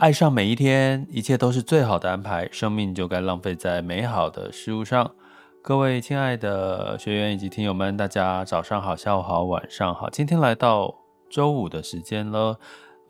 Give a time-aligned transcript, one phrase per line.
[0.00, 2.48] 爱上每一天，一切都是最好的安排。
[2.50, 5.14] 生命就该浪费在美好的事物上。
[5.60, 10.08] 各位亲爱的学员以及听友们，大家早上好，下午好，晚上好。
[10.08, 10.94] 今天来到
[11.28, 12.58] 周五的时间了，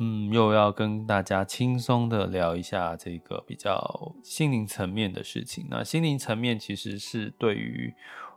[0.00, 5.68] 嗯，又要跟大家轻松的聊一下这个比较心灵层面的事情。
[5.70, 7.94] 那心灵层面其实是对于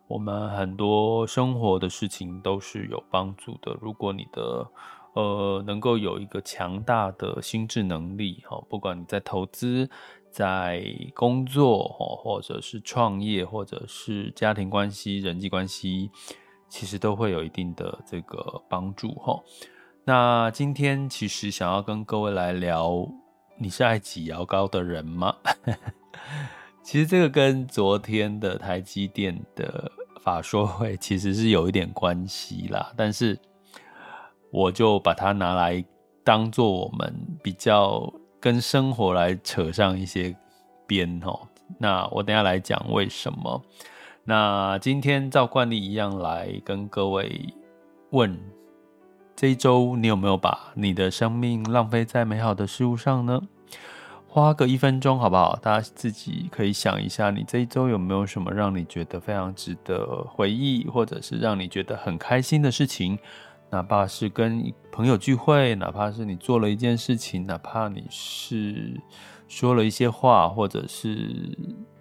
[0.07, 3.75] 我们很多生活的事情都是有帮助的。
[3.81, 4.67] 如果你的
[5.14, 9.88] 呃，能够有一个强大的心智能力，哈，不管你在投资、
[10.31, 10.83] 在
[11.14, 16.09] 工作，或者是创业，或者是家庭关系、人际关系，
[16.67, 19.39] 其实都会有一定的这个帮助，哈。
[20.03, 23.08] 那今天其实想要跟各位来聊，
[23.59, 25.36] 你是爱挤牙膏的人吗？
[26.81, 29.91] 其实这个跟昨天的台积电的
[30.22, 33.39] 法说会其实是有一点关系啦，但是。
[34.53, 35.83] 我就把它拿来
[36.23, 40.35] 当做我们比较跟生活来扯上一些
[40.85, 41.39] 边哦。
[41.79, 43.59] 那我等下来讲为什么。
[44.23, 47.51] 那今天照惯例一样来跟各位
[48.11, 48.39] 问：
[49.35, 53.41] 这一周你有没有把你的生命浪费在美好的事物上呢？
[54.28, 55.55] 花个一分钟好不好？
[55.55, 63.17] 大家自己可以想一下，你这一周有没有什么让你觉得非常值得回忆，或者是让你觉得很开心的事情？
[63.73, 69.01] 哪怕是跟朋友聚会，哪怕是你做了一件事情，哪怕你是
[69.47, 71.57] 说了一些话，或者是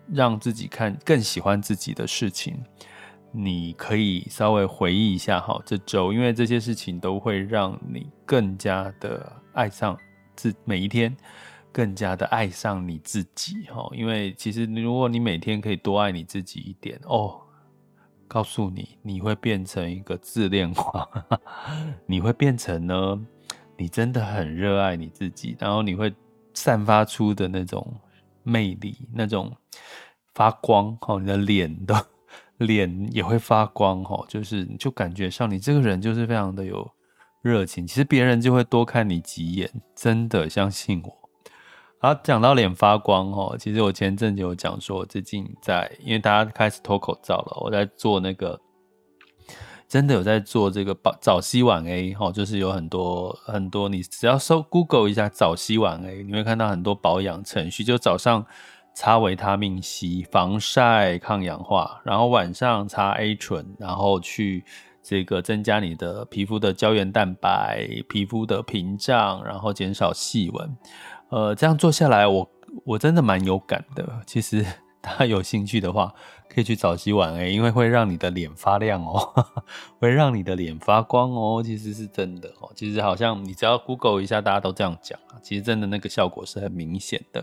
[0.07, 2.63] 让自己看更喜欢自己的事情，
[3.33, 9.97] 你可以稍微回忆一下哈，这周，因为这些事情都会让你更加的爱上
[10.37, 11.17] 自每一天，
[11.73, 13.89] 更加的爱上你自己哈。
[13.95, 17.41] 因为其实如果你每天可以多爱你自己一点哦。
[18.33, 21.07] 告诉你，你会变成一个自恋狂，
[22.09, 23.21] 你会变成呢，
[23.77, 26.11] 你真的很热爱你自己，然后你会
[26.55, 27.87] 散发出的那种
[28.43, 29.55] 魅力，那种
[30.33, 32.07] 发光哦，你的脸的
[32.57, 36.91] 脸也会发光哦，就是你就感觉上你这个人就是非常的有
[37.43, 41.22] 热情，其实别人就会多看你几眼，真的相信我。
[42.03, 48.61] 好，讲到脸发光哦，其实我前阵子有讲说，我最近在，因为大家开始脱口罩了，我在做那个，
[49.87, 58.45] 真的有在做这个保早 C 晚 A 哈，就是有很多很多，你只要搜 Google 一下早 C 晚 A，你会看到很多保养程序，就早上
[58.97, 64.65] 擦维他命 C 防晒抗氧化，然后晚上擦 A 醇，然后去
[65.05, 70.77] 这个增加你的皮肤的胶原蛋白、皮肤的屏障，然后减少细纹。
[71.33, 72.51] 呃，这样做下来，我
[72.85, 74.07] 我真的蛮有感的。
[74.27, 74.63] 其实
[75.01, 76.13] 大家有兴趣的话，
[76.47, 79.33] 可以去早烯晚 A，因为会让你的脸发亮哦，
[79.99, 81.63] 会让你的脸发光哦。
[81.65, 82.71] 其实是真的哦。
[82.77, 85.19] 其实好像你只要 Google 一下，大家都这样讲。
[85.43, 87.43] 其实真的那个效果是很明显的，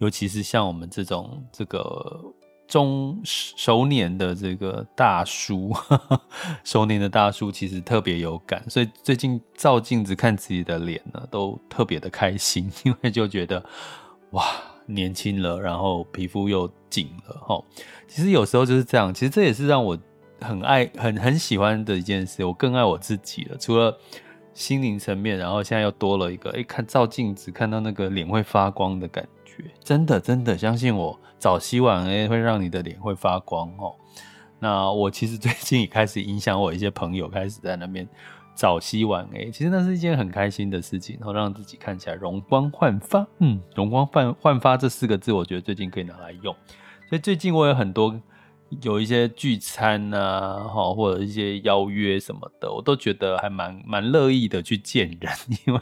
[0.00, 2.34] 尤其是像我们这种这个。
[2.70, 5.74] 中熟年的这个大叔，
[6.62, 13.60] 熟年的大叔其实特别有感，所以最近照镜子看自己的脸呢，都特别的开心，因为就觉得
[14.30, 14.44] 哇，
[14.86, 17.60] 年轻了，然后皮肤又紧了哈。
[18.06, 19.98] 其实有时候就是这样，其实这也是让我
[20.40, 22.44] 很爱、很很喜欢的一件事。
[22.44, 23.98] 我更爱我自己了，除了
[24.54, 29.39] 心灵层面，然后现在又多了一个，哎，看照镜子看到那个脸会发光的感觉。
[29.82, 33.94] 真的，真的相信我，早烯晚 A 会让你的脸会发光哦。
[34.58, 38.06] 那我其实最近也开始影响我一些朋友，开始在那边
[38.54, 43.26] 早烯晚 A，其实那是一件很开心的事情，然后让自己看起来容光焕发。
[43.38, 46.54] 嗯，容光焕焕发这四个字，我觉得最近可以拿来用。
[47.08, 48.20] 所以最近我有很多
[48.82, 55.32] 有一些聚餐啊，哈，或者一些邀约什么的，我都觉得还蛮蛮乐意的去见人，
[55.66, 55.80] 因为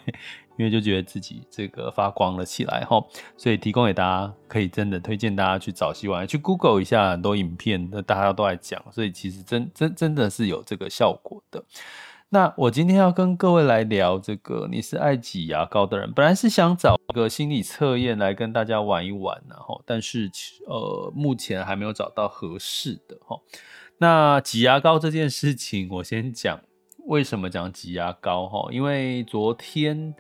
[0.59, 3.03] 因为就觉得自己这个发光了起来哈，
[3.37, 11.65] 所以提供给大家，可以真的推荐大家去找希望，去 Google 一下很多影片，那大家都在讲，所以其实真真真的是有这个效果的。
[12.31, 16.13] 那我今天要跟各位来聊这个，你是爱挤牙膏的人。
[16.13, 20.31] 本来是想找一个心理测验来跟大家玩一玩，然后，但是
[20.67, 23.41] 呃，目前还没有找到合适的哈。
[23.97, 26.61] 那挤牙膏这件事情，我先讲
[27.07, 30.15] 为什么讲挤牙膏哈，因为昨天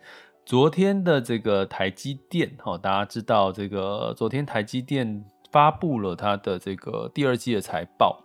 [0.49, 5.23] 昨天的这个台积电哈，大家知道这个昨天台积电
[5.53, 8.25] 发布了它的这个第二季的财报。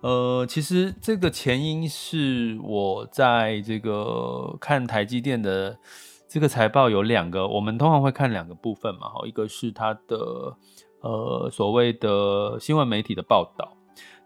[0.00, 5.76] 呃，其实这个前因是我在这个看台积电的
[6.28, 10.56] 这个财报有两个，我们通常会看两个部分嘛，哈，一个是它的
[11.00, 13.77] 呃所谓的新闻媒体的报道。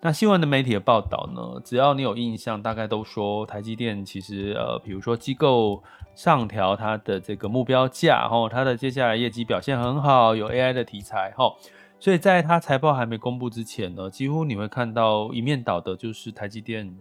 [0.04, 5.80] 那新闻的媒体的报道呢，只要你有印象，大概都说台积电其实呃，比如说机构
[6.16, 11.54] 上调它的这个目标价，哈，它的接下来业绩表现很好，有 AI 的题材，哈。
[12.00, 16.98] 所以在它财报还没公布之前呢，几乎你会看到一面倒的，就是台积电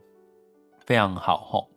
[0.86, 1.70] 非常好吼。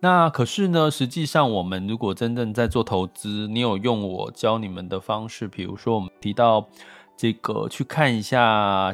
[0.00, 6.66] 那可是呢，实际上我们如果真正在做投资，你有用我教你们的方式，比如说我们提到
[7.16, 8.92] 这个去看一下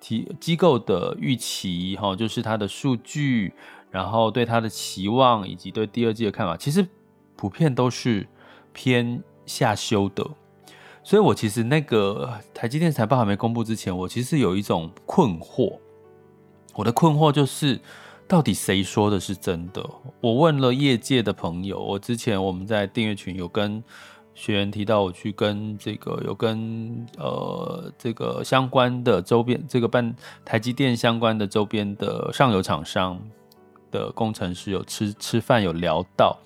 [0.00, 3.52] 提机构的预期哈，就是它的数据，
[3.90, 6.86] 然后对它的期望以及对第二季的看法，其实
[7.36, 8.26] 普遍都是
[8.72, 10.26] 偏下修的。
[11.02, 15.78] 所以，我其实那个台积电财报还没公布之前，我其实有一种困惑。
[16.74, 17.80] 我的困惑就是，
[18.26, 19.88] 到底谁说的是真的？
[20.20, 23.82] 我问了业界的朋友，我之前我们在订阅群有跟
[24.36, 33.18] 学员提到，我去跟这个有跟呃这个相关的周边这个办台积电相关的周边的上游厂商
[33.90, 36.38] 的工程师有吃吃饭有聊到。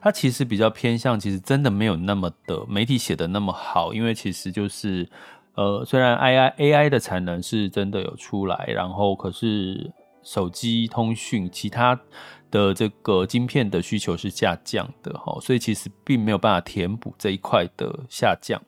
[0.00, 5.08] 他其实比较偏向，其实真的没有那么的媒体写的那么好，因为其实就是，
[5.54, 11.98] 呃，虽然 AI AI 的产能是真的有出来，然后可是手机通讯其他
[12.56, 18.60] 的这个晶片的需求是下降的哈，所以其实并没有办法填补这一块的下降。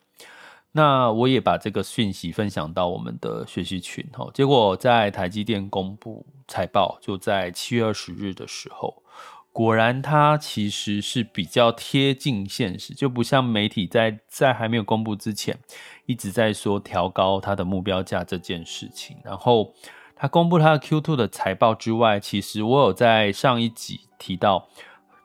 [0.73, 9.02] 那我也把这个讯息分享到我们的学习群哈，结果在台积电公布财报，就在七月二十日的时候。
[9.50, 15.58] 果然，它其实是比较贴近现实，就不像媒体在在还没有公布之前
[16.06, 19.17] 一直在说调高它的目标价这件事情。
[19.25, 19.75] 然后，
[20.18, 24.68] 它公布它的 Q2 的财报之外，其实我有在上一集提到，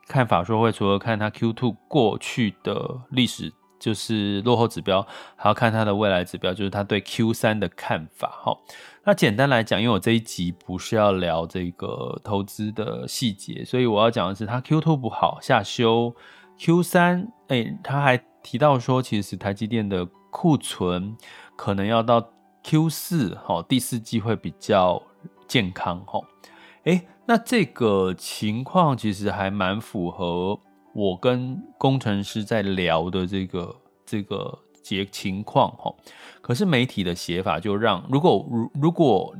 [0.06, 5.04] 看法说会除了看它 Q2 过去的历史，就是落后指标，
[5.34, 8.28] 还要看它的未来指标，就是它对 Q3 的看法。
[8.44, 8.56] 哈。
[9.02, 16.14] 那简单来讲，因为我这一集不是要聊这个投资的细节，所以我要讲的是，它 Q2 不好下修
[16.58, 21.16] ，Q3，哎，他还提到说，其实台积电的库存
[21.56, 22.30] 可能要到
[22.64, 25.02] Q4，哈，第四季会比较
[25.46, 26.20] 健康，哈，
[26.84, 30.58] 哎，那这个情况其实还蛮符合
[30.94, 34.58] 我跟工程师在聊的这个这个。
[34.84, 35.90] 节情况哈，
[36.42, 39.34] 可是媒体的写法就让，如果如如果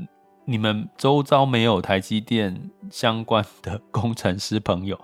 [0.46, 4.98] 你们周遭没有台积电相关的 工程师朋友，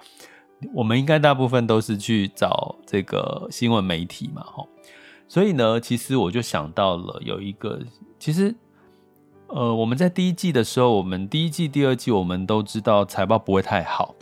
[0.73, 4.65] 我们应该大部分都是去找这个新闻媒体嘛哈，
[5.31, 7.79] 所以呢，其实我就想到了有一个，
[8.19, 8.53] 其实
[9.47, 14.13] 呃，我们在第一季的时候，我们第一季、第二季，我们都知道财报不会太好。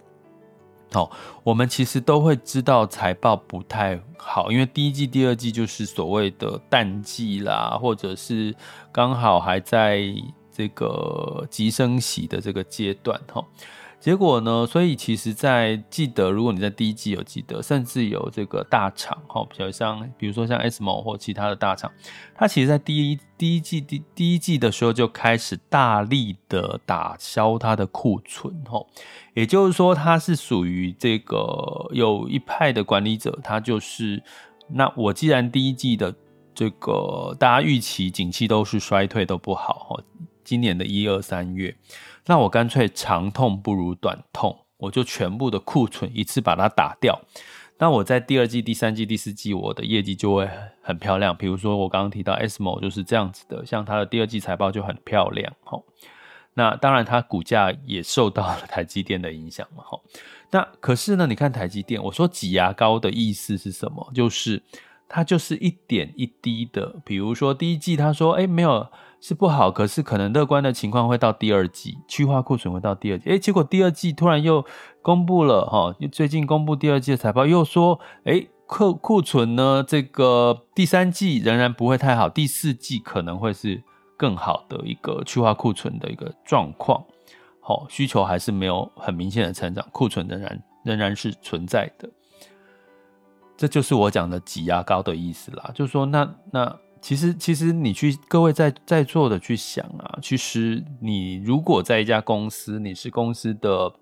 [0.92, 1.10] 好、
[1.42, 8.54] 我们其实都会知道财报不太好，因为第一季、第二季就是所谓的淡季啦，或者是
[8.92, 10.02] 刚好还在
[10.52, 13.42] 这个急升息的这个阶段，哈、
[14.00, 14.64] 结果呢？
[14.64, 21.90] 所以其实，在记得，如果你在第一季有记得，甚至有这个大厂，哈，比如像，比如说像 ASML 或其他的大厂，
[22.32, 28.86] 它其实，在第一第一季第第一季的时候就开始大力的打消它的库存，哈，
[29.34, 34.22] 也就是说，它是属于这个有一派的管理者，他就是，
[34.68, 36.14] 那我既然第一季的
[36.54, 40.02] 这个大家预期景气都是衰退都不好，哈，
[40.44, 41.76] 今年的一二三月。
[42.28, 47.18] 那我干脆长痛不如短痛，我就全部的库存一次把它打掉。
[47.78, 50.46] 那我在第二季、第三季、第四季，我的业绩就会
[50.82, 51.34] 很漂亮。
[51.34, 55.50] 比如说我刚刚提到 ASML 就是这样子的，像它的第二季财报就很漂亮。
[55.64, 55.82] 齁，
[56.52, 59.82] 那当然它股价也受到了台积电的影响嘛。
[59.84, 60.00] 齁，
[60.50, 64.10] 那可是呢，你看台积电，我说挤牙膏的意思是什么？
[64.14, 64.62] 就是
[65.08, 68.86] 它就是一点一滴的，比如说第一季他说，哎，没有。
[69.20, 73.30] 是不好，可是可能乐观的情况会到第二季，去化库存会到第二季。
[73.30, 74.64] 诶，结果第二季突然又
[75.02, 83.82] 公布了哈，最近公布第二季的财报，又说，诶，库库存呢，这个第三季仍然不会太好，第四季可能会是
[84.16, 87.04] 更好的一个去化库存的一个状况。
[87.60, 92.08] 好，需求还是没有很明显的成长，库存仍然仍然是存在的。
[93.56, 103.92] 这就是我讲的挤牙膏的意思啦，就是说，那那其实其实你去各位在在座的去想啊，其实你如果在一家公司，你是公司的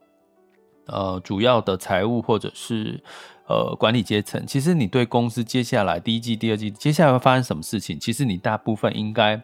[0.87, 3.03] 呃主要的财务或者是
[3.49, 9.43] 呃管理阶层，其实你对公司接下来第一季、第二季接下来会发生什么事情，其实你大部分应该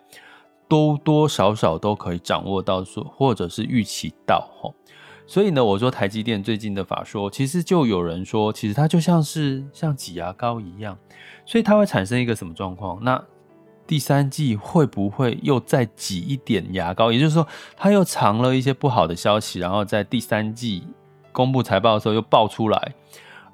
[0.68, 4.72] 多多少少都可以掌握到说，或者是预期到哈。
[5.24, 10.98] 所以呢，我说台积电最近的法说，其实就有人说，其实它就像是像挤牙膏一样，
[11.46, 13.02] 所以它会产生一个什么状况？
[13.02, 13.22] 那
[13.92, 17.12] 第三季会不会又再挤一点牙膏？
[17.12, 17.46] 也就是说，
[17.76, 20.82] 它又藏了一些不好的消息，然后在第三季
[21.30, 22.94] 公布财报的时候又爆出来，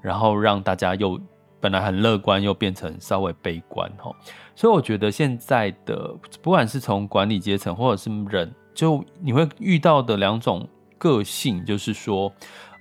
[0.00, 1.20] 然后让大家又
[1.58, 4.14] 本来很乐观，又变成稍微悲观哦。
[4.54, 10.68] 所以我觉得现在的不管是从管理阶层或者是人，就你会遇到的两种。
[10.98, 12.32] 个性就是说，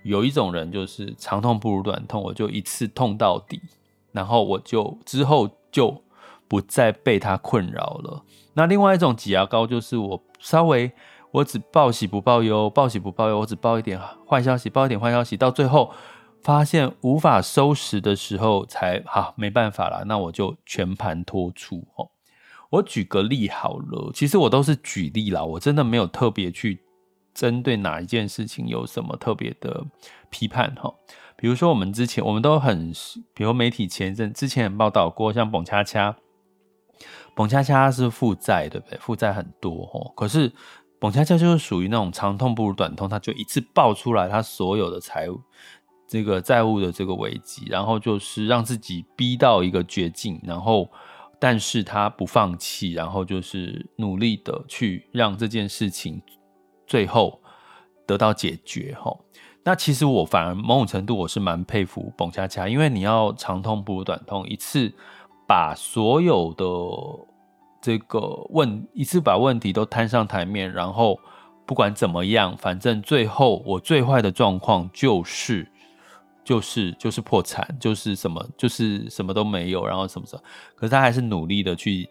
[0.04, 3.60] 有一种人就是长痛不如短痛，我就一次痛到底，
[4.12, 6.00] 然后我就之后就
[6.48, 8.24] 不再被他困扰了。
[8.54, 10.92] 那另外一种挤牙膏就是我稍微
[11.32, 14.00] 我只报喜不报忧，报喜不报忧，我只报一点
[14.30, 15.92] 坏消息，报一点坏消息，到最后
[16.42, 22.10] 发现无法收拾的时候才，才啊没办法了，那我就全盘托出哦。
[22.70, 26.84] 我举个例好了，其实我都是举例啦，我真的没有特别去。
[27.34, 29.86] 针对哪一件事情有什么特别的
[30.32, 30.92] 批判哈？
[31.36, 32.92] 比如说我们之前我们都很，
[33.36, 36.16] 比如媒体前一阵之前报道过，像澎恰恰，
[37.38, 38.98] 澎恰恰是负债对不对？
[39.00, 40.52] 负债很多哈，可是
[41.00, 45.40] 澎恰恰就是属于那种长痛不如短痛，他就一次爆出来他所有的财务
[46.08, 50.90] 这个债务的这个危机，然后就是让自己逼到一个绝境，然后
[51.40, 56.22] 但是他不放弃，然后就是努力的去让这件事情。
[56.88, 57.42] 最后
[58.06, 59.20] 得到解决吼，
[59.66, 64.94] 那其实我反而某种程度我是蛮佩服澎恰恰，因为你要长痛不如短痛，一次
[65.48, 66.66] 把所有的
[67.82, 71.18] 这个问一次把问题都摊上台面，然后
[71.66, 75.68] 不管怎么样，反正最后我最坏的状况就是
[76.44, 80.42] 就是就是破产，就是什么就是什么都没有，然后什么什么，
[80.76, 82.08] 可是他还是努力的去。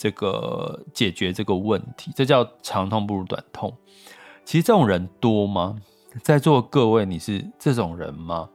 [0.00, 3.76] 这个解决这个问题，这叫长痛不如短痛。
[4.44, 5.76] 其实这种人多吗？
[6.22, 8.48] 在座各位，你是这种人吗？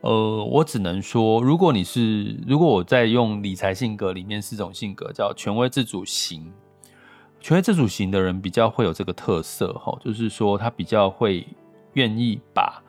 [0.00, 6.52] 呃，我只能说，如果你是，如果我在用理财性格里面四种性格，叫权威自主型。
[7.40, 11.46] 权威自主型的人比较会有这个特色，哈，就是说他比较会
[11.92, 12.82] 愿意把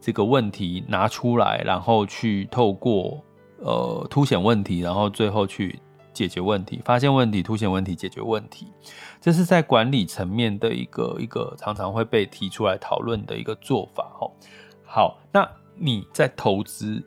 [0.00, 3.22] 这个问题拿出来，然后去透过
[3.60, 5.78] 呃凸显问题，然后最后去。
[6.16, 8.68] 解决问题，发现问题，凸显问题，解决问题，
[9.20, 14.26] 这是在管理层面的一个一个常常会被提出来讨论的一个做法哈。
[14.82, 15.46] 好，那
[15.78, 17.02] 你在投资，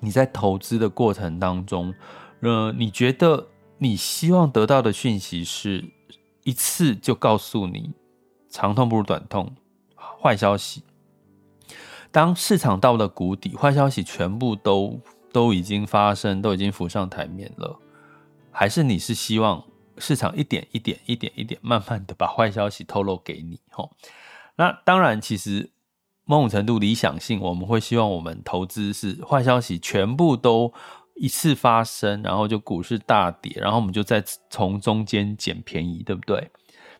[0.00, 1.94] 你在投资的过程当中，
[2.40, 5.84] 呃，你觉得你希望得到的讯息是
[6.44, 7.92] 一次就告诉你
[8.48, 9.54] 长痛不如短痛，
[9.94, 10.84] 坏消息。
[12.10, 15.00] 当市场到了谷底，坏消息全部都
[15.32, 17.78] 都已经发生，都已经浮上台面了。
[18.50, 19.64] 还是你是希望
[19.96, 23.92] 市场一点一点一点一点慢慢的把坏消息透露给你吼？
[24.56, 25.70] 那当然，其实
[26.24, 30.72] 某种程度理想性，我们会希望我们投资是坏消息全部都
[31.14, 36.50] 一次发生，然后就股市大跌，然后我们就再从中间捡便宜，对不对？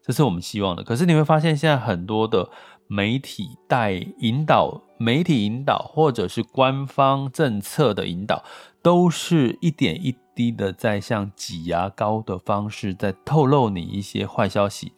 [0.03, 0.83] 这是我们希望的。
[0.83, 2.51] 可是你会发现，现在很多的
[2.87, 8.43] 媒体带引导、媒体引导，或者是官方政策的引导，
[8.83, 10.17] 都是一点一。
[10.41, 14.91] 低的在像挤牙膏的方式在透露你一些坏消息，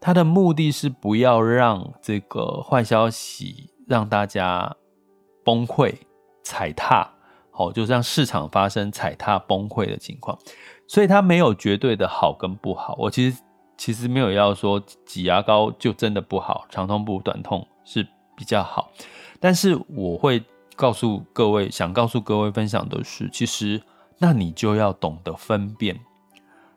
[0.00, 4.74] 它的目的是不要让这个坏消息让大家
[5.44, 5.94] 崩溃
[6.42, 7.10] 踩踏，
[7.50, 10.38] 好，就让市场发生踩踏崩溃的情况。
[10.88, 12.96] 所以它没有绝对的好跟不好。
[12.98, 13.42] 我其实
[13.76, 18.02] 其实没有要说挤牙膏就真的不好，长痛不如短痛是
[18.34, 18.90] 比较好。
[19.38, 20.42] 但是我会
[20.74, 23.82] 告诉各位，想告诉各位分享的是，其实。
[24.18, 26.00] 那你就要懂得分辨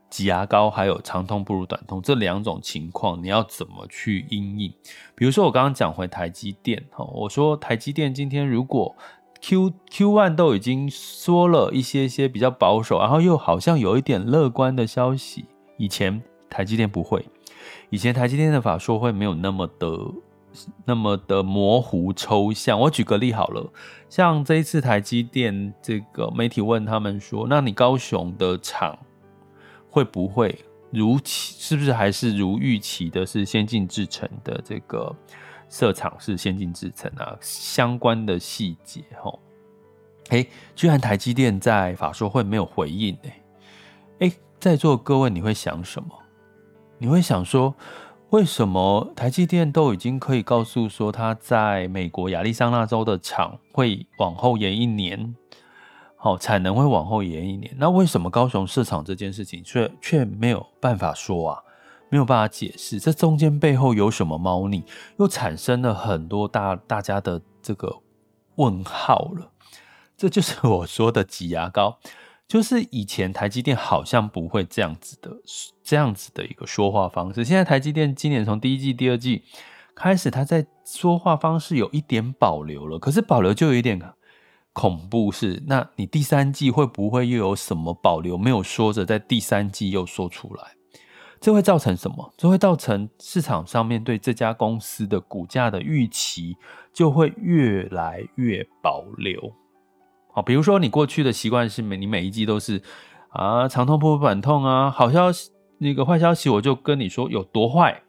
[0.10, 4.74] 挤牙膏还有长痛不如短痛这两种情况，你要怎么去因应？
[5.16, 8.96] 比如说我刚刚讲回台积电哈，我说台积电今天如果
[9.42, 15.46] Q Q one 都已经说了一些些比较保守，然后又好像有一点乐观的消息，
[15.78, 17.26] 以前台积电不会。
[17.90, 19.88] 以前台积电的法说会没有那么的
[20.86, 22.80] 那么的模糊抽象。
[22.80, 23.72] 我举个例好了，
[24.10, 28.98] 像这一次台积电这个媒体问他们说，那你高雄的厂
[29.90, 30.58] 会不会
[30.92, 31.56] 如期？
[31.60, 35.16] 是不是还是如预期的是先进制程的这个
[35.70, 37.38] 设厂是先进制程啊？
[37.42, 39.40] 相关的细节吼，
[40.30, 43.42] 哎，居然台积电在法说会没有回应哎，
[44.20, 46.10] 哎，在座各位你会想什么？
[47.02, 47.74] 你会想说，
[48.32, 55.36] 为什么台积电都已经可以告诉说，他在美国亚利桑那州的厂会往后延一年，
[56.16, 61.64] 好，产能会往后延一年，那为什么高雄设厂这件事情却却没有办法说啊？
[62.10, 64.84] 没有办法解释，这中间背后有什么猫腻？
[65.18, 67.98] 又产生了很多大大家的这个
[68.56, 69.52] 问号了。
[70.16, 71.98] 这就是我说的挤牙膏。
[72.50, 75.30] 就是以前台积电好像不会这样子的，
[75.84, 77.46] 这样子的一个说话方式。
[77.46, 79.44] 现在台积电今年从第一季、第二季
[79.94, 82.98] 开始，他在说话方式有一点保留了。
[82.98, 84.02] 可是保留就有一点
[84.74, 90.64] 恐怖，是那你第三季会不会又有什么保留没有说着，在第三季又说出来？
[91.40, 92.34] 这会造成什么？
[92.36, 96.58] 这会造成市场上面对这家公司的股价的预期
[96.92, 99.54] 就会越来越保留。
[100.42, 102.82] 比如说你过去的习惯是每你每一季都是
[103.30, 108.02] 啊长痛不如短痛啊，好消息那个坏消息我就跟你说有多坏，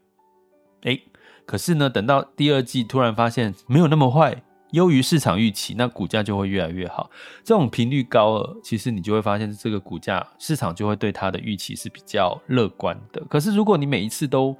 [0.82, 0.98] 哎，
[1.46, 7.10] 可是呢等到第二季突然发现没有那么坏，优于市场预期，那股价就会越来越好。
[7.44, 13.22] 这种频率高了，其实你就会发现这个股价市场就会对它的预期是比较乐观的。
[13.28, 14.56] 可是如果你每一次都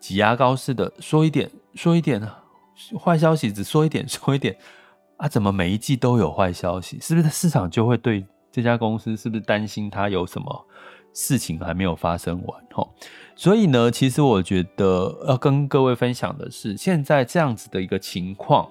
[0.00, 2.20] 挤牙膏似的说一点说一点
[2.98, 4.56] 坏消息，只说一点说一点。
[5.22, 6.98] 啊，怎么每一季都有坏消息？
[7.00, 10.66] 是不是市场就会对这家公司是不是担心它有什么
[11.14, 12.60] 事情还没有发生完？
[12.72, 12.92] 吼，
[13.36, 18.68] 所以呢，其实我觉得要跟各位分享的是，现在这样子的一个情况，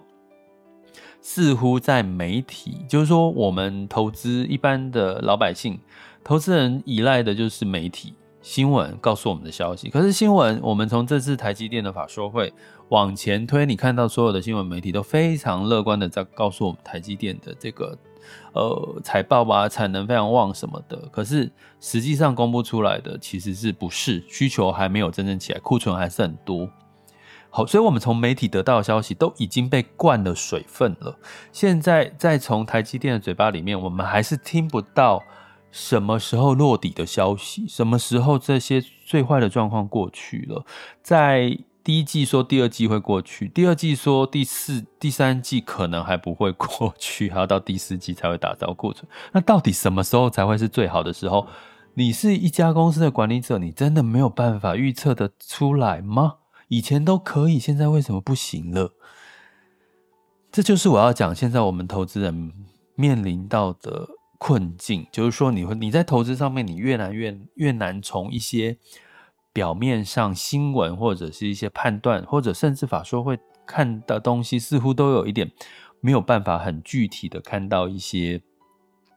[1.21, 5.79] 似乎在媒体，就是说我们投资一般的老百姓、
[6.21, 8.13] 投资人依赖的就是媒体。
[8.41, 12.51] 新闻告诉我们的消息，可是新闻，我们从这次台积电的法说会
[12.89, 17.95] 往前推，你看到所有的新闻媒体都非常乐观的在告诉我们台积电的这个
[18.53, 20.97] 呃财报啊，产能非常旺什么的。
[21.11, 26.67] 可是实际上公布出来的其实是不是需求还没有真正起来，库存还是很多。
[27.51, 31.15] 好，所以我们从媒体得到的消息都已经被灌了水分了。
[31.51, 35.21] 现在再从台积电的嘴巴里面，我们还是听不到。
[35.71, 37.65] 什么时候落底的消息？
[37.67, 40.65] 什么时候这些最坏的状况过去了？
[41.01, 49.09] 在第一季说第二季会过去，第二季说第四、第三季可能还不会过去，还要到第四季才会打造库存。
[49.31, 51.47] 那到底什么时候才会是最好的时候？
[51.93, 56.35] 你是一家公司的管理者，你真的没有办法预测得出来吗？
[56.67, 58.93] 以前都可以，现在为什么不行了？
[60.51, 62.53] 这就是我要讲，现在我们投资人
[62.95, 64.07] 面临到的。
[64.43, 68.75] 困境就是说，你会你在投资上面，你越来越越难从一些
[69.53, 75.51] 表面上新闻或者是一些判断，或者甚至法说会看的东西，似乎都有一点
[75.99, 78.41] 没有办法很具体的看到一些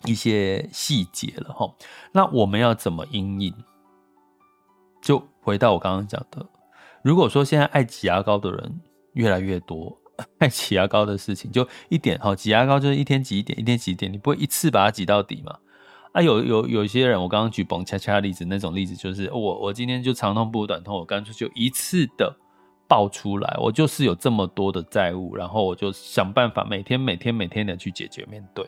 [0.05, 1.75] 一些细节了哈。
[2.13, 3.55] 那我们要怎么因应？
[5.01, 6.47] 就回到我刚刚讲的，
[7.03, 8.79] 如果说现在爱挤牙膏的人
[9.15, 9.99] 越来越多。
[10.39, 15.59] 爱挤牙膏的事情就一点哈，挤牙膏就是一天挤一点，一天挤一点，你不会一次把它挤到底嘛？
[16.13, 22.33] 啊，有有有些人，我刚刚举蹦恰恰的例子，那种例子就是我我今天就长痛不如短痛，我干脆就一次的
[22.87, 28.65] 爆出来，我就是有这么多的债务，然后我就想办法每天每天每天的去解决面对。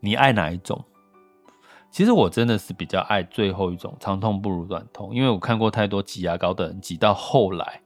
[0.00, 0.84] 你爱哪一种？
[1.90, 7.80] 其实我真的是比较爱最后一种，长痛不如短痛，因为我看过太多挤牙膏的人挤到后来。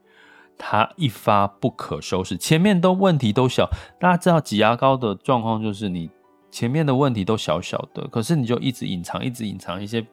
[0.59, 6.11] 它一发不可收拾，前面都问题都小，大家知道挤牙膏的状况就是你
[6.51, 10.05] 前面的问题都小小的，可是你就一直隐藏，一直隐藏一些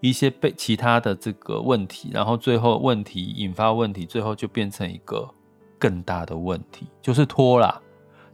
[0.00, 5.28] 一些被其他的这个问题，然后最后问题引发问题，最后就变成一个
[5.78, 7.80] 更大的问题，就是拖啦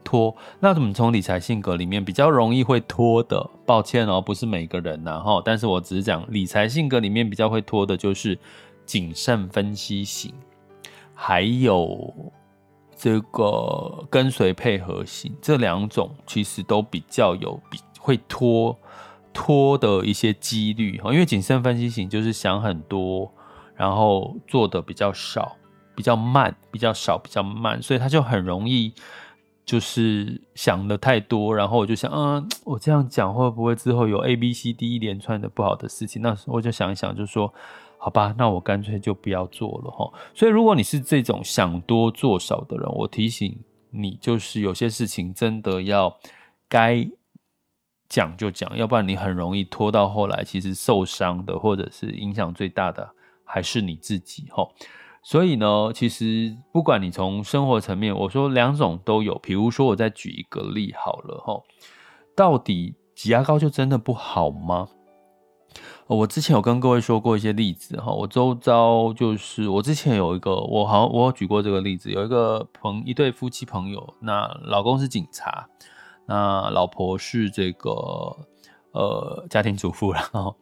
[0.04, 0.34] 拖。
[0.60, 3.50] 那怎么从理财性格里面比较容易会拖的？
[3.64, 8.38] 抱歉哦，不是每个人呐哈，但是我只是讲理财性格里面比较会拖的就是
[8.84, 10.32] 谨慎分析型。
[11.18, 12.14] 还有
[12.94, 18.78] 这个跟随配合型，这两种其实都比较有比会拖
[19.32, 23.32] 拖的一些几率哈，因为谨慎分析型就是想很多，
[23.74, 25.56] 然后做的比较少，
[25.94, 28.92] 比较慢，比较少，比较慢，所以他就很容易
[29.64, 36.20] 就是想的太多，然后我就想，嗯，我这样讲会不会之后有 A B C D 一连串的不好的事情？
[36.20, 37.54] 那我就想一想，就说。
[38.06, 40.08] 好吧，那我干脆就不要做了哈。
[40.32, 43.58] 所以，如果你是这种想多做少的人，我提醒
[43.90, 46.16] 你，就是有些事情真的要
[46.68, 47.04] 该
[48.08, 53.10] 讲就讲，要不然你很容易拖到后来，其实受伤的或者是影响最大的
[53.42, 54.64] 还是你自己哈。
[55.24, 59.36] 所以呢，其实不管你从生活层面，我说两种都有。
[59.40, 61.60] 比如说，我再举一个例好了哈，
[62.36, 64.86] 到底挤牙膏就真的不好吗？
[66.06, 75.68] 我之前有跟各位说过一些例子哈，我周遭就是我之前有一个，我好像我有举过这个例子，有一个朋一对夫妻朋友，那老公是警察，
[76.26, 77.90] 那老婆是这个
[78.92, 80.56] 呃家庭主妇，然后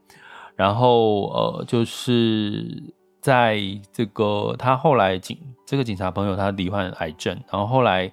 [0.57, 2.95] 然后呃就是。
[3.25, 3.59] 在
[3.91, 8.13] 这个他后来警这个警察朋友他罹患癌症，然后后来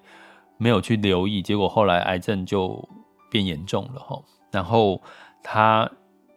[0.55, 2.87] 没有去留意，结果后来癌症就
[3.29, 4.17] 变严重了哈。
[4.51, 5.01] 然后
[5.43, 5.91] 他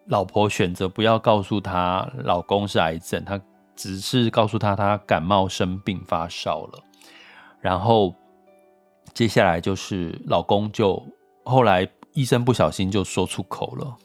[0.06, 3.40] 老婆选择不要告诉他老公是癌症，他
[3.74, 6.82] 只是告诉他他感冒生病发烧了。
[7.60, 8.14] 然后
[9.12, 11.02] 接下来就是老公就
[11.44, 13.96] 后来医生不小心就说出口了，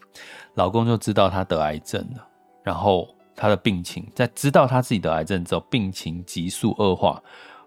[0.56, 2.28] 老公就知道他得癌症了，
[2.64, 3.08] 然后。
[3.42, 7.24] 他的病情在知道他自己得癌症之后，病情急速恶化，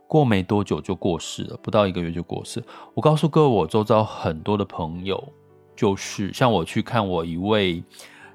[0.07, 2.63] 过没多久就过世了，不到一个月就过世。
[2.93, 5.33] 我告诉各位，我周遭很多的朋友，
[5.75, 7.83] 就是像我去看我一位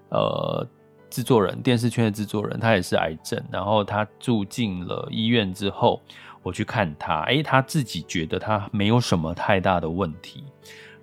[0.10, 0.67] 呃
[1.10, 6.02] 制作人，电视圈的制作人，他也是癌症，然后他住进了医院之后，
[6.43, 10.43] 我去看他，诶，他自己觉得他没有什么太大的问题，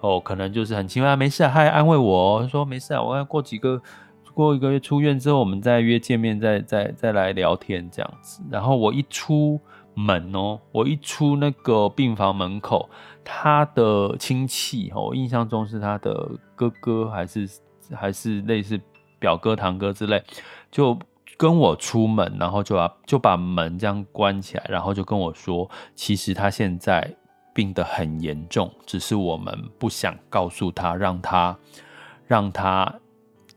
[0.00, 3.80] 哦，可能就是很轻松，没事，他还安慰我说没事啊，我要过几个。
[4.32, 8.42] 过一个月出院之后，我们再约见面，再再再来聊天这样子。
[8.50, 9.60] 然后我一出
[9.94, 12.90] 门哦，我一出那个病房门口，
[13.22, 17.48] 他的亲戚哦，我印象中是他的哥哥还是
[17.92, 18.76] 还是类似
[19.24, 20.22] 表哥堂哥之类，
[20.70, 20.98] 就
[21.38, 27.16] 跟我出门，然后就把就把门这样关起来，然后就跟我说，其实他现在
[27.54, 31.56] 病得很严重，只是我们不想告诉他，让他
[32.26, 33.00] 让他。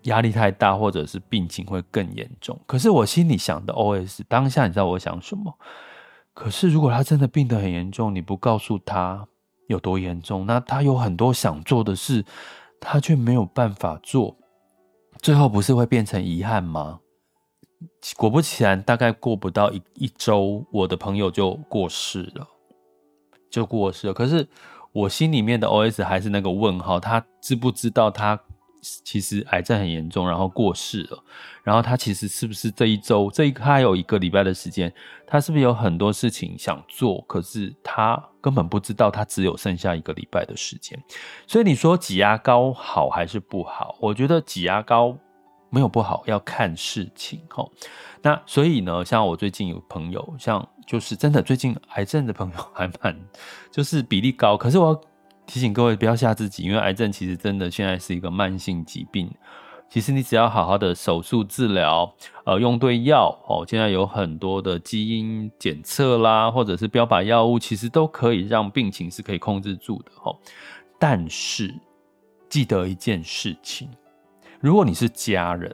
[0.03, 2.57] 压力太大，或者是病情会更严重。
[2.65, 5.53] 可是我心里想的 OS，当下你知道我想什么？
[6.33, 9.27] 可是如果他真的病得很严重，你不告诉他
[9.67, 12.23] 有多严重，那他有很多想做的事，
[12.79, 14.37] 他却没有办法做，
[15.21, 16.99] 最后不是会变成遗憾吗？
[18.17, 22.47] 果不其然，大概过不到一一周，我的朋友就过世了，
[23.49, 24.13] 就过世了。
[24.13, 24.47] 可是
[24.91, 28.39] 我心里面的 OS 还是那个问号，他知不知道他？
[29.03, 31.23] 其实癌症很严重，然后过世了。
[31.63, 34.91] 然后他其实是不是这一周，这一他有一个礼拜的时间，
[35.25, 37.21] 他是不是有很多事情想做？
[37.27, 40.97] 可是他根本不知道，他只有剩下一个礼拜的时间。
[41.45, 43.97] 所以你说挤牙膏好还是不好？
[43.99, 45.17] 我觉得挤牙膏
[45.69, 47.41] 没有不好，要看事情。
[47.49, 47.71] 吼，
[48.21, 53.19] 那所以呢，像我最近有朋友，像就是真的最近癌症的朋友还蛮，
[53.71, 54.55] 就是比例高。
[54.55, 54.99] 可是我。
[55.47, 59.33] 提醒各位不要吓自己，因为癌症其实真的现在是一个慢性疾病。
[59.89, 70.37] 其实你只要好好的手术治疗，呃，用对药哦，现在有很多的基因检测啦，或者是标靶药物，其实都可以让病情是可以控制住的哦。
[70.99, 71.73] 但是
[72.49, 73.89] 记得一件事情，
[74.59, 75.73] 如果你是家人，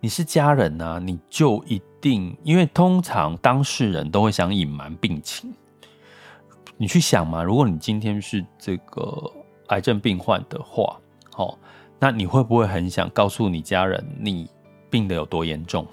[0.00, 5.52] 你是家人呢，你就一定，因为通常当事人都会想隐瞒病情。
[6.80, 9.30] 你去想嘛，如果你今天是这个
[9.66, 10.98] 癌症病患的话，
[11.30, 11.58] 好，
[11.98, 14.48] 那你会不会很想告诉你家人你
[14.88, 15.86] 病得有多严重？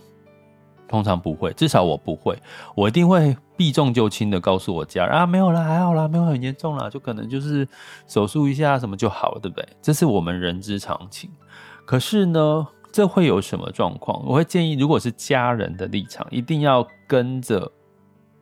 [0.87, 2.41] 通常不会，至少我不会，
[2.73, 7.67] 我一定会避重就轻的告诉我家人啊，没有啦，还好啦，没有很严重啦，就可能就是
[8.07, 9.67] 手术一下什么就好了，对不对？
[9.81, 11.29] 这是我们人之常情。
[11.85, 14.25] 可是呢，这会有什么状况？
[14.25, 17.69] 我会建议，如果是家人的立场，一定要跟着。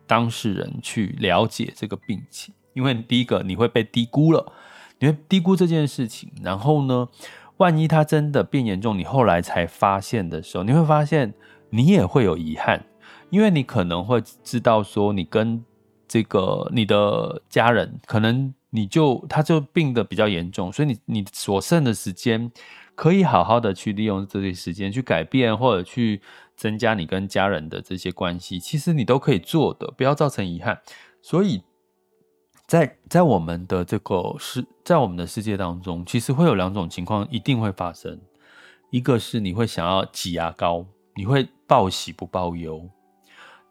[0.08, 4.54] 当事人去了解这个病情，因为第一个你会被低估了，
[5.00, 6.32] 你会低估这件事情。
[6.44, 7.08] 然后呢，
[7.58, 11.34] 万一他真的变严重，你后来才发现的时候，你会发现
[11.70, 12.86] 你也会有遗憾，
[13.30, 15.64] 因为你可能会知道说，你跟
[16.08, 22.52] 这个你的家人，可能你就他就病得比较严重，所以你你所剩的时间
[22.94, 26.22] 可以好好的去利用这些时间去改变或者去。
[26.56, 30.82] 增加你跟家人的这些关系，其实你都可以做的，不要造成遗憾。
[31.22, 31.64] 所以
[32.66, 38.22] 在在我们的这个世，在我们的世界当中，其实会有两种情况一定会发生：
[38.90, 42.90] 一个是你会想要挤牙膏，你会报喜不报忧。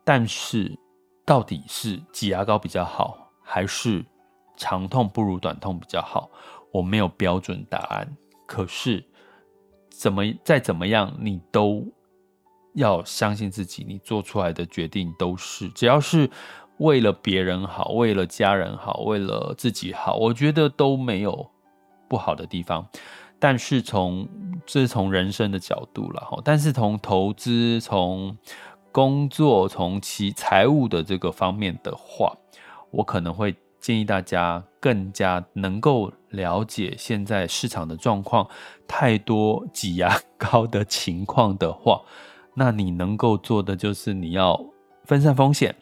[0.05, 0.79] 但是
[1.25, 4.05] 到底是挤牙膏比较好，还是
[4.57, 6.31] 长痛不如短痛比较好？
[6.70, 8.16] 我没有标准答案。
[8.47, 9.03] 可是
[9.90, 11.87] 怎么再怎么样，你都。
[12.74, 16.28] 要相信自己，你做出来的决定都是只要是
[16.78, 21.50] 为了别人好，为了家人好，为了自己好，我觉得都没有
[22.08, 22.87] 不好的地方。
[23.38, 24.26] 但是从
[24.66, 28.37] 这是从人生的角度了哈，但是从投资、从
[28.90, 32.37] 工作、从其财务的这个方面的话，
[32.90, 38.48] 我可能会建议大家更加能够了解现在市场的状况，
[38.88, 42.00] 太多挤牙膏的情况的话。
[42.55, 44.59] 那你能够做的就是你要
[45.05, 45.75] 分散风险，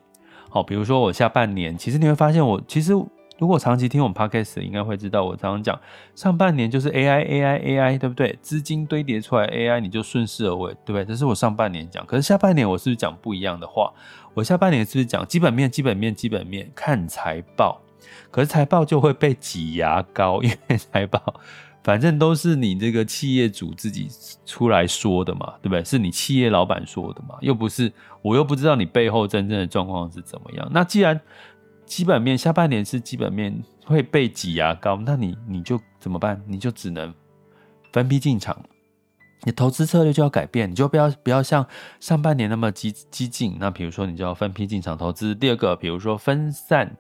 [0.49, 2.93] 好，比如说我下半年，其实你会发现我其实
[3.39, 5.79] 如果长期听我们 podcast，应该会知道我常常讲
[6.15, 8.39] 上半年就是 AI AI AI，对不对？
[8.41, 11.05] 资金堆叠出来 AI，你就顺势而为，对不对？
[11.05, 13.93] 这是我上半年讲，可是下半年我是不是讲不一样的话？
[14.35, 17.81] 我下半年是不是讲基本面、基本面、基本面，看财报？
[18.31, 21.21] 可是财报就会被挤牙膏，因为财报。
[21.85, 24.09] 反正都是你这个企业主自己
[24.47, 25.83] 出来说的嘛，对不对？
[25.83, 27.93] 是你企业老板说的嘛，又不是，
[28.23, 30.69] 我又不知道你背后真正的状况是怎么样。
[30.73, 31.21] 那既然
[31.85, 36.41] 基本面下半年是基本面会被挤牙膏，那你你就怎么办？
[36.47, 37.13] 你就只能
[37.93, 38.57] 分批进场，
[39.43, 41.67] 你投资策略就要改变，你就不要不要像
[41.99, 43.57] 上半年那么激激进。
[43.59, 45.35] 那比如说，你就要分批进场投资。
[45.35, 46.97] 第二个，比如说分散。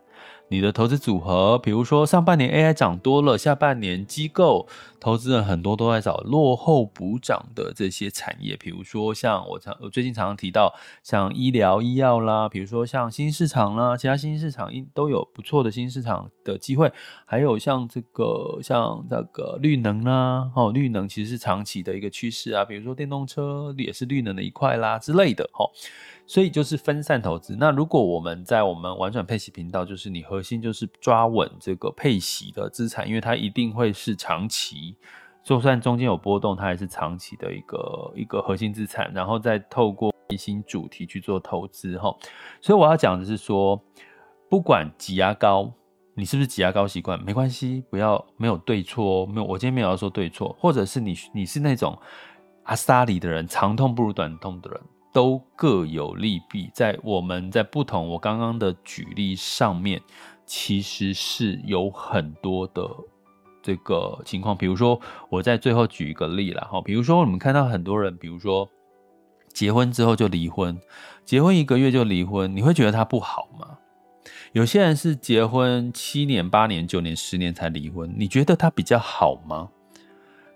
[0.52, 4.68] 你的投资组合，比如说上半年 AI 涨多了，下半年机构
[5.00, 16.92] 投资人很多都在找落后补涨的这些产业，比如说像我常我最近常常提到像医疗医药啦，比如说像新市场啦，其他新市场都有不错的新市场的机会，
[17.24, 25.72] 还有像这个像那个绿能啦，哦，绿能其实是长期的一个趋势啊，比如说电动车也是绿能的一块啦之类的，哦。
[26.26, 27.56] 所以就是分散投资。
[27.58, 34.96] 那如果我们在我们玩转配息频道，就是你核心就是抓稳这个配息的资产，因为它一定会是长期，
[35.44, 39.12] 就算中间有波动，它还是长期的一个一个核心资产。
[39.12, 42.14] 然后再透过一新主题去做投资哈。
[42.60, 43.78] 所以我要讲的是说，
[44.48, 45.70] 不管挤牙膏，
[46.14, 51.98] 你是不是挤牙膏习惯，没关系，不要没有对错哦，没有，我今天没有要说对错，或者是你你是那种
[52.62, 54.80] 阿萨里的人，长痛不如短痛的人。
[55.12, 60.00] 都各有利弊，在我们在不同我刚刚的举例上面，
[60.46, 62.88] 其实是有很多的
[63.62, 64.56] 这个情况。
[64.56, 68.68] 比如说，我在最后举一个例啦，哈，比如说我们看到很多人，比如说
[69.52, 70.80] 结婚之后就离婚，
[71.24, 73.78] 结婚一个月就离婚，你会觉得他不好吗？
[74.52, 79.68] 有些人是结婚七年、八年、九年、十年才离婚，你觉得他比较好吗？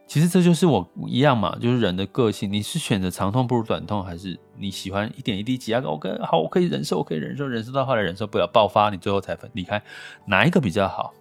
[0.06, 2.50] 其实这就是我一样嘛，就是人的个性。
[2.52, 9.82] 你是选择长痛不如短痛，还是你喜欢一点一滴挤压？OK，好，我可以忍受，我可以忍受，忍受到后来忍受不了爆发，你最后才分离开，
[10.24, 11.12] 哪一个比较好？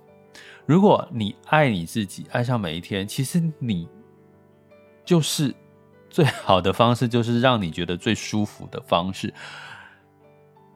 [0.67, 3.87] 如果你爱你自己，爱上每一天，其实你
[5.03, 5.51] 就是
[6.07, 9.33] 最好的方式，就是让你觉得最舒服的方式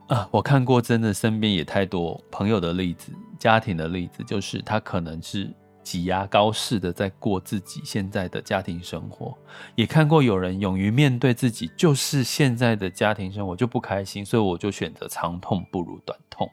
[0.08, 0.28] 啊！
[0.32, 5.48] 我看过，真的身边也太多朋友的例子，家庭的例子，就是他可能是。
[5.82, 9.36] 挤牙膏似的在过自己现在的家庭生活，
[9.76, 16.50] 也看过有人勇于面对自己，就是现在的家庭生活就不开心，所以我就选择长痛不如短痛，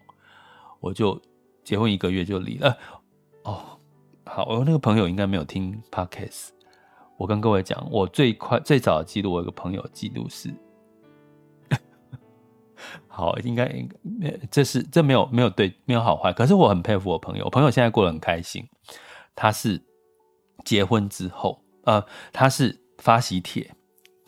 [0.81, 1.21] 我就
[1.65, 2.79] 结婚一个月就离了。
[3.43, 3.79] 哦，
[4.25, 6.51] 好，我那个朋友应该没有听 Podcast。
[7.19, 10.55] 我跟各位讲，我最快最早的记录，我有个朋友记录是，
[13.09, 13.89] 好，应该应
[14.21, 18.67] 该这是这没有没有对没有好坏，可是我很佩服我朋友，朋友现在过得很开心。
[19.37, 19.81] 他是
[20.64, 23.72] 结婚之后，呃，他是发喜帖，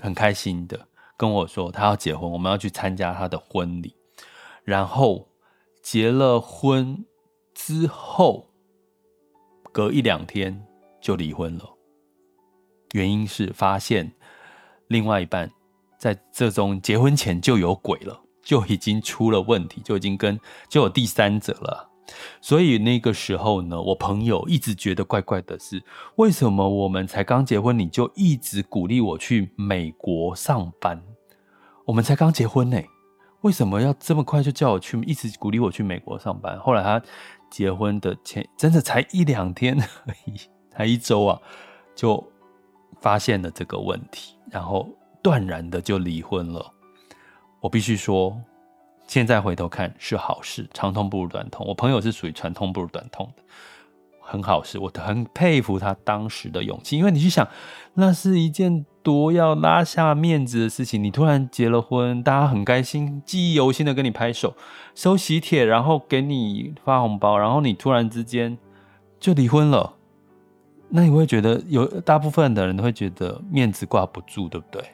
[0.00, 3.96] 很开心的跟我说他要结婚，我们要去参加他的婚礼。
[4.62, 5.26] 然后
[5.82, 7.04] 结了婚
[7.54, 8.50] 之后，
[9.72, 10.62] 隔一两天
[11.00, 11.64] 就离婚了。
[12.92, 14.12] 原因是发现
[14.88, 15.50] 另外一半
[15.98, 21.87] 在这种结婚前就有鬼了，就已经出了问题，就已经跟就有第三者了。
[22.40, 25.82] 所以那个时候呢，我朋友一直觉得怪怪的是，
[26.16, 31.02] 为什么我们才刚结婚，你就一直鼓励我去美国上班？
[31.84, 32.80] 我们才刚结婚呢，
[33.42, 36.58] 为什么要这么快就叫我去，一直鼓励我去美国上班？
[36.60, 37.02] 后来他
[37.50, 40.34] 结婚的前，真的才一两天而已，
[40.70, 41.40] 才一周啊，
[41.94, 42.26] 就
[43.00, 44.88] 发现了这个问题，然后
[45.22, 46.72] 断然的就离婚了。
[47.60, 48.38] 我必须说。
[49.08, 51.66] 现在回头看是好事，长痛不如短痛。
[51.66, 53.42] 我朋友是属于长痛不如短痛的，
[54.20, 54.78] 很好事。
[54.78, 57.48] 我很佩服他当时的勇气，因为你去想，
[57.94, 61.02] 那是一件多要拉下面子的事情。
[61.02, 64.54] 你突然结了婚，大家很开心，记忆犹新的跟你拍手、
[64.94, 68.58] 收喜帖，然后给你发红包，然后你突然之间
[69.18, 69.94] 就离婚了，
[70.90, 74.84] 那你会觉得有大部分的人都会觉得面子挂不住，对不对？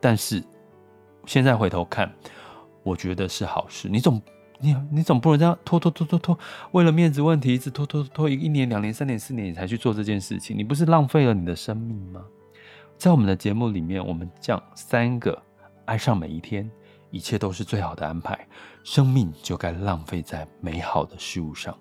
[0.00, 0.40] 但是
[1.26, 2.10] 现在回头看，
[2.82, 3.88] 我觉得是好事。
[3.88, 4.20] 你总
[4.58, 6.38] 你你总不能这样拖拖拖拖拖，
[6.72, 12.22] 为了面子问题一直拖拖拖一年、两年、三年、四年，你才去做这件事情，你不是浪费了你的生命吗？
[12.98, 15.40] 在我们的节目里面，我们讲三个
[15.86, 16.70] 爱上每一天，
[17.10, 18.46] 一切都是最好的安排，
[18.84, 21.74] 生命就该浪费在美好的事物上，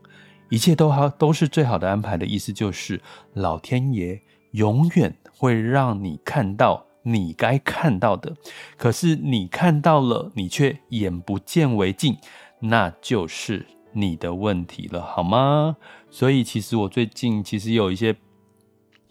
[0.49, 3.01] 一切都好都是最好的安排的意思就是
[3.33, 6.85] 老天爷永远会让你看到。
[7.03, 8.35] 你该看到的，
[8.77, 12.17] 可是你看到了，你却眼不见为净，
[12.59, 15.77] 那就是你的问题了，好吗？
[16.09, 18.15] 所以，其实我最近其实有一些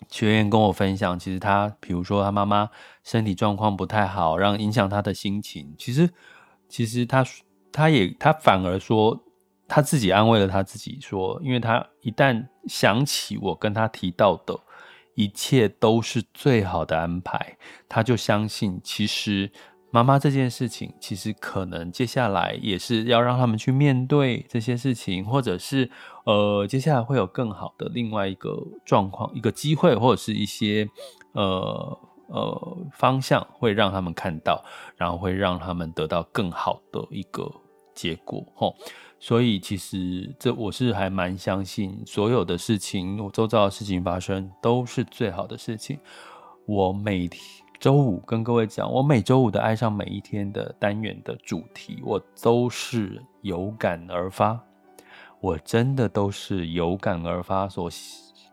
[0.08, 2.68] 学员跟我分享，其实他，比如说他妈妈
[3.02, 5.74] 身体状况不太好，让影响他的心情。
[5.78, 6.10] 其实，
[6.68, 7.24] 其实他
[7.72, 9.18] 他也他反而说
[9.66, 14.58] 他自己安慰了他自己，说，因为他一旦想起我跟他提到的。
[15.18, 19.50] 一切都是最好的安排，他就相信，其实
[19.90, 25.90] 妈妈这件事情，其实可能接下来也是要让他们去面对这些事情，或者是
[26.24, 30.88] 呃，接下来会有更好的另外一个状况、一个机会，或者是一些
[31.32, 34.64] 呃呃方向，会让他们看到，
[34.96, 37.52] 然后会让他们得到更好的一个
[37.98, 38.76] 结果，吼。
[39.20, 45.98] 所以其实这我是还蛮相信，所有的事情，我周遭的事情发生都是最好的事情。
[46.66, 47.42] 我每天
[47.80, 54.60] 周五跟各位讲，我每周五的爱上每一天的单元的主题，我都是有感而发，
[55.40, 57.90] 我真的都是有感而发所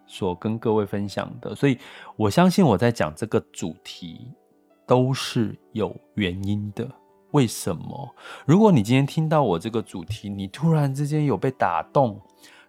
[0.08, 1.54] 所跟各位分享的。
[1.54, 1.78] 所以
[2.16, 4.32] 我相信我在讲这个主题
[4.88, 6.90] 都是有原因的。
[7.36, 8.16] 为什么？
[8.46, 12.22] 如果你今天听到我这个主题，你突然之间有被打动，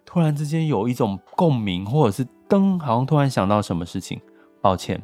[0.05, 4.19] 突然之间有一种共鸣，或者是灯好像突然想到什么事情，
[4.61, 5.01] 抱歉，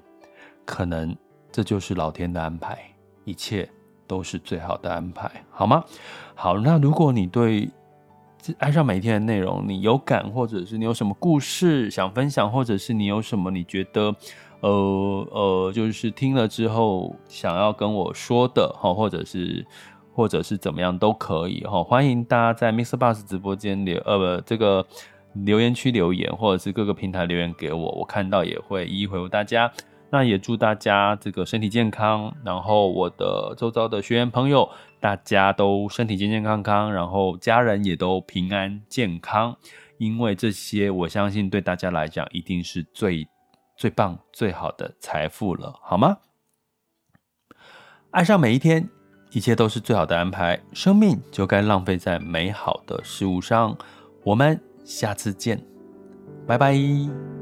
[0.66, 1.16] 可能
[1.50, 2.78] 这就是老天的安排，
[3.24, 3.70] 一切
[4.06, 5.82] 都是最好的安排，好吗？
[6.36, 7.72] 好，那如果你对
[8.58, 14.16] 爱上每一天的内容你有感，或者是你有什么故事想分享，或者是你有什么你觉得。
[14.62, 14.70] 呃
[15.30, 19.66] 呃，就是听了之后想要跟我说的哈，或者是
[20.14, 24.86] 或者是怎么样都可以哈，欢迎大家在 MixerBox 直播间留呃不这个
[25.34, 29.70] 留言区留言，或者是各个平台留言给我，我看到也会一一回复大家。
[30.14, 39.58] 那也祝大家这个身体健康，然后我的周遭的学员朋友大家都身体健健康康，然后家人也都平安健康，
[39.98, 43.28] 因为这些我相信对大家来讲一定是最。
[43.76, 46.16] 最棒、最好的财富了，好吗？
[48.12, 48.88] 爱上每一天，
[49.32, 50.62] 一切都是最好的安排。
[50.74, 53.76] 生命就该浪费在美好的事物上。
[54.24, 55.60] 我们下次见，
[56.46, 57.33] 拜拜。